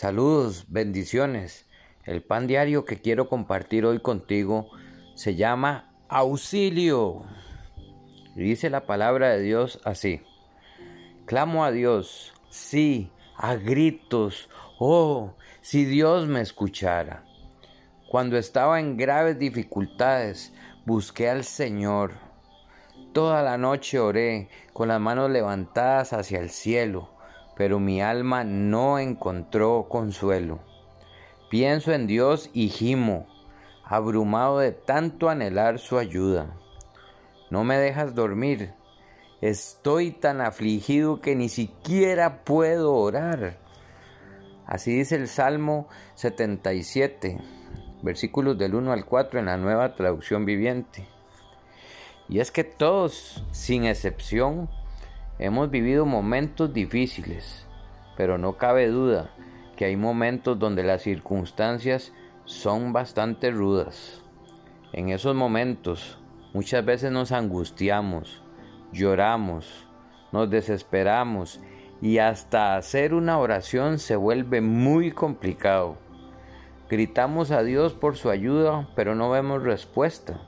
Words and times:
Saludos, 0.00 0.66
bendiciones. 0.68 1.66
El 2.04 2.22
pan 2.22 2.46
diario 2.46 2.84
que 2.84 3.00
quiero 3.00 3.28
compartir 3.28 3.84
hoy 3.84 3.98
contigo 3.98 4.70
se 5.16 5.34
llama 5.34 5.92
auxilio. 6.08 7.24
Dice 8.36 8.70
la 8.70 8.86
palabra 8.86 9.30
de 9.30 9.42
Dios 9.42 9.80
así. 9.82 10.22
Clamo 11.26 11.64
a 11.64 11.72
Dios, 11.72 12.32
sí, 12.48 13.10
a 13.36 13.56
gritos. 13.56 14.48
Oh, 14.78 15.34
si 15.62 15.84
Dios 15.84 16.28
me 16.28 16.42
escuchara. 16.42 17.24
Cuando 18.08 18.38
estaba 18.38 18.78
en 18.78 18.96
graves 18.96 19.36
dificultades, 19.36 20.52
busqué 20.86 21.28
al 21.28 21.42
Señor. 21.42 22.12
Toda 23.12 23.42
la 23.42 23.58
noche 23.58 23.98
oré 23.98 24.48
con 24.72 24.86
las 24.86 25.00
manos 25.00 25.28
levantadas 25.28 26.12
hacia 26.12 26.38
el 26.38 26.50
cielo 26.50 27.17
pero 27.58 27.80
mi 27.80 28.00
alma 28.00 28.44
no 28.44 29.00
encontró 29.00 29.88
consuelo. 29.88 30.60
Pienso 31.50 31.92
en 31.92 32.06
Dios 32.06 32.50
y 32.52 32.68
gimo, 32.68 33.26
abrumado 33.84 34.60
de 34.60 34.70
tanto 34.70 35.28
anhelar 35.28 35.80
su 35.80 35.98
ayuda. 35.98 36.54
No 37.50 37.64
me 37.64 37.76
dejas 37.76 38.14
dormir. 38.14 38.74
Estoy 39.40 40.12
tan 40.12 40.40
afligido 40.40 41.20
que 41.20 41.34
ni 41.34 41.48
siquiera 41.48 42.44
puedo 42.44 42.94
orar. 42.94 43.58
Así 44.64 44.92
dice 44.92 45.16
el 45.16 45.26
Salmo 45.26 45.88
77, 46.14 47.38
versículos 48.02 48.56
del 48.56 48.76
1 48.76 48.92
al 48.92 49.04
4 49.04 49.40
en 49.40 49.46
la 49.46 49.56
nueva 49.56 49.96
traducción 49.96 50.44
viviente. 50.44 51.08
Y 52.28 52.38
es 52.38 52.52
que 52.52 52.62
todos, 52.62 53.44
sin 53.50 53.84
excepción, 53.84 54.68
Hemos 55.40 55.70
vivido 55.70 56.04
momentos 56.04 56.74
difíciles, 56.74 57.64
pero 58.16 58.38
no 58.38 58.56
cabe 58.56 58.88
duda 58.88 59.30
que 59.76 59.84
hay 59.84 59.96
momentos 59.96 60.58
donde 60.58 60.82
las 60.82 61.02
circunstancias 61.02 62.12
son 62.44 62.92
bastante 62.92 63.52
rudas. 63.52 64.24
En 64.92 65.10
esos 65.10 65.36
momentos 65.36 66.18
muchas 66.52 66.84
veces 66.84 67.12
nos 67.12 67.30
angustiamos, 67.30 68.42
lloramos, 68.90 69.86
nos 70.32 70.50
desesperamos 70.50 71.60
y 72.02 72.18
hasta 72.18 72.76
hacer 72.76 73.14
una 73.14 73.38
oración 73.38 74.00
se 74.00 74.16
vuelve 74.16 74.60
muy 74.60 75.12
complicado. 75.12 75.98
Gritamos 76.90 77.52
a 77.52 77.62
Dios 77.62 77.92
por 77.92 78.16
su 78.16 78.30
ayuda, 78.30 78.88
pero 78.96 79.14
no 79.14 79.30
vemos 79.30 79.62
respuesta. 79.62 80.40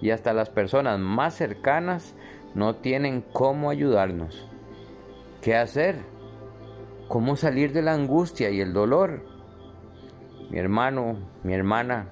Y 0.00 0.10
hasta 0.10 0.32
las 0.32 0.50
personas 0.50 0.98
más 0.98 1.34
cercanas 1.34 2.16
no 2.56 2.76
tienen 2.76 3.22
cómo 3.34 3.68
ayudarnos. 3.68 4.48
¿Qué 5.42 5.54
hacer? 5.54 5.96
¿Cómo 7.06 7.36
salir 7.36 7.74
de 7.74 7.82
la 7.82 7.92
angustia 7.92 8.48
y 8.48 8.62
el 8.62 8.72
dolor? 8.72 9.26
Mi 10.48 10.58
hermano, 10.58 11.18
mi 11.42 11.52
hermana, 11.52 12.08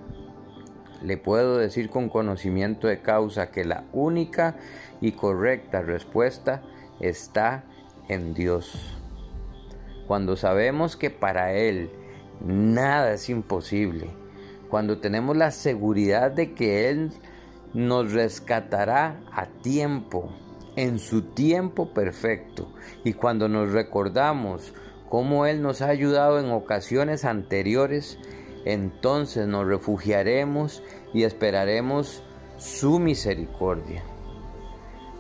le 1.03 1.17
puedo 1.17 1.57
decir 1.57 1.89
con 1.89 2.11
conocimiento 2.11 2.89
de 2.89 3.01
causa 3.01 3.51
que 3.51 3.65
la 3.65 3.85
única 3.95 4.57
y 5.01 5.13
correcta 5.13 5.81
respuesta 5.81 6.61
está 7.01 7.65
en 8.11 8.35
Dios. 8.35 9.01
Cuando 10.07 10.37
sabemos 10.37 10.99
que 10.99 11.09
para 11.09 11.55
Él 11.55 11.91
nada 12.45 13.15
es 13.15 13.31
imposible, 13.31 14.09
cuando 14.69 14.99
tenemos 14.99 15.39
la 15.39 15.53
seguridad 15.53 16.33
de 16.33 16.53
que 16.53 16.91
Él 16.91 17.13
nos 17.75 18.13
rescatará 18.13 19.21
a 19.33 19.47
tiempo, 19.47 20.31
en 20.77 20.99
su 20.99 21.23
tiempo 21.23 21.93
perfecto. 21.93 22.69
Y 23.05 23.13
cuando 23.13 23.49
nos 23.49 23.73
recordamos 23.73 24.73
cómo 25.09 25.47
Él 25.47 25.61
nos 25.61 25.83
ha 25.83 25.89
ayudado 25.89 26.39
en 26.39 26.51
ocasiones 26.51 27.25
anteriores, 27.25 28.19
entonces 28.65 29.47
nos 29.47 29.67
refugiaremos 29.67 30.83
y 31.13 31.25
esperaremos 31.25 32.23
su 32.57 32.99
misericordia. 32.99 34.03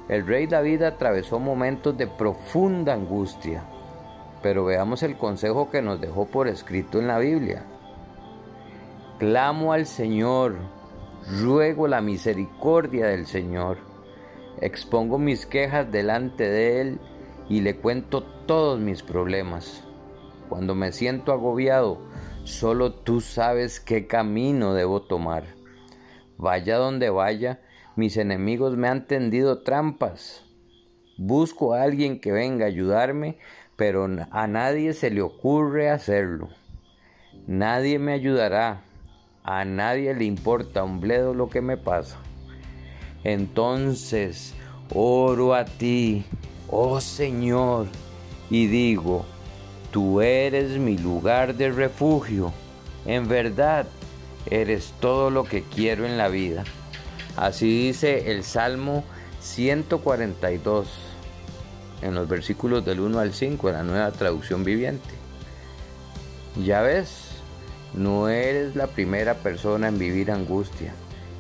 El 0.09 0.26
rey 0.26 0.47
David 0.47 0.82
atravesó 0.82 1.38
momentos 1.38 1.97
de 1.97 2.06
profunda 2.06 2.93
angustia, 2.93 3.64
pero 4.43 4.64
veamos 4.64 5.03
el 5.03 5.16
consejo 5.16 5.70
que 5.70 5.82
nos 5.82 6.00
dejó 6.00 6.26
por 6.26 6.47
escrito 6.47 6.98
en 6.98 7.09
la 7.09 7.19
Biblia. 7.19 7.64
Clamo 9.19 9.72
al 9.72 9.87
Señor, 9.87 10.56
ruego 11.30 11.88
la 11.88 12.00
misericordia 12.00 13.06
del 13.06 13.26
Señor. 13.26 13.78
Expongo 14.60 15.18
mis 15.18 15.46
quejas 15.46 15.90
delante 15.90 16.48
de 16.48 16.80
Él 16.80 17.00
y 17.48 17.60
le 17.60 17.76
cuento 17.76 18.22
todos 18.22 18.78
mis 18.78 19.02
problemas. 19.02 19.84
Cuando 20.48 20.74
me 20.74 20.92
siento 20.92 21.32
agobiado, 21.32 21.98
solo 22.44 22.92
tú 22.92 23.20
sabes 23.20 23.80
qué 23.80 24.06
camino 24.06 24.74
debo 24.74 25.02
tomar. 25.02 25.44
Vaya 26.36 26.76
donde 26.76 27.10
vaya, 27.10 27.60
mis 27.96 28.16
enemigos 28.16 28.76
me 28.76 28.88
han 28.88 29.06
tendido 29.06 29.62
trampas. 29.62 30.44
Busco 31.16 31.74
a 31.74 31.82
alguien 31.82 32.20
que 32.20 32.32
venga 32.32 32.64
a 32.64 32.68
ayudarme, 32.68 33.38
pero 33.76 34.08
a 34.30 34.46
nadie 34.46 34.92
se 34.92 35.10
le 35.10 35.22
ocurre 35.22 35.90
hacerlo. 35.90 36.48
Nadie 37.46 37.98
me 37.98 38.12
ayudará, 38.12 38.82
a 39.44 39.66
nadie 39.66 40.15
le 40.15 40.25
importa 40.25 40.84
un 40.84 41.00
bledo 41.00 41.34
lo 41.34 41.50
que 41.50 41.60
me 41.60 41.77
pasa. 41.77 42.16
Entonces 43.25 44.55
oro 44.93 45.55
a 45.55 45.66
ti, 45.66 46.25
oh 46.69 47.00
Señor, 47.00 47.87
y 48.49 48.66
digo, 48.66 49.27
tú 49.91 50.22
eres 50.22 50.78
mi 50.78 50.97
lugar 50.97 51.55
de 51.55 51.71
refugio. 51.71 52.53
En 53.05 53.28
verdad, 53.28 53.87
eres 54.50 54.94
todo 54.99 55.28
lo 55.28 55.44
que 55.44 55.62
quiero 55.62 56.06
en 56.06 56.16
la 56.16 56.28
vida. 56.28 56.65
Así 57.37 57.87
dice 57.87 58.31
el 58.31 58.44
Salmo 58.44 59.05
142 59.41 60.88
en 62.00 62.15
los 62.15 62.28
versículos 62.28 62.84
del 62.84 63.00
1 63.00 63.19
al 63.19 63.34
5 63.34 63.69
en 63.69 63.75
la 63.75 63.82
nueva 63.82 64.11
traducción 64.11 64.65
viviente. 64.65 65.11
Ya 66.65 66.81
ves, 66.81 67.33
no 67.94 68.28
eres 68.28 68.75
la 68.75 68.88
primera 68.88 69.34
persona 69.34 69.88
en 69.88 69.99
vivir 69.99 70.31
angustia 70.31 70.93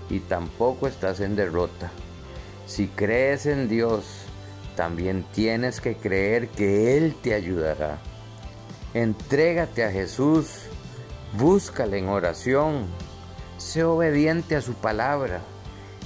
y 0.08 0.20
tampoco 0.20 0.86
estás 0.86 1.20
en 1.20 1.34
derrota. 1.34 1.90
Si 2.66 2.86
crees 2.86 3.46
en 3.46 3.68
Dios, 3.68 4.04
también 4.76 5.24
tienes 5.32 5.80
que 5.80 5.96
creer 5.96 6.48
que 6.48 6.96
Él 6.96 7.14
te 7.20 7.34
ayudará. 7.34 7.98
Entrégate 8.94 9.84
a 9.84 9.90
Jesús, 9.90 10.62
búscale 11.36 11.98
en 11.98 12.08
oración, 12.08 12.86
sé 13.58 13.82
obediente 13.82 14.54
a 14.54 14.60
su 14.60 14.74
palabra 14.74 15.40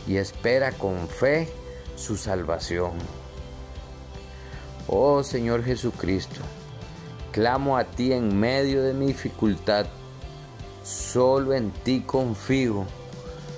y 0.06 0.16
espera 0.16 0.72
con 0.72 1.08
fe 1.08 1.48
su 1.96 2.16
salvación. 2.16 2.92
Oh 4.86 5.22
Señor 5.22 5.62
Jesucristo, 5.64 6.40
clamo 7.32 7.76
a 7.76 7.84
ti 7.84 8.14
en 8.14 8.38
medio 8.38 8.82
de 8.82 8.94
mi 8.94 9.08
dificultad 9.08 9.86
Solo 10.88 11.52
en 11.52 11.70
ti 11.70 12.00
confío. 12.00 12.86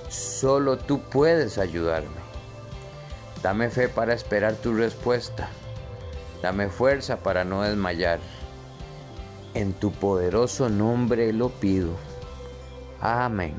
Solo 0.09 0.77
tú 0.77 1.01
puedes 1.01 1.59
ayudarme. 1.59 2.09
Dame 3.41 3.71
fe 3.71 3.89
para 3.89 4.15
esperar 4.15 4.55
tu 4.55 4.75
respuesta. 4.75 5.49
Dame 6.43 6.69
fuerza 6.71 7.19
para 7.19 7.45
no 7.45 7.63
desmayar. 7.63 8.19
En 9.55 9.73
tu 9.75 9.93
poderoso 9.93 10.69
nombre 10.69 11.33
lo 11.33 11.51
pido. 11.51 11.91
Amén. 13.01 13.55